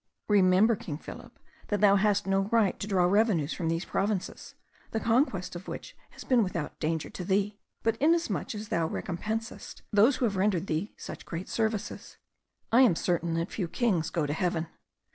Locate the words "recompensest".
8.89-9.83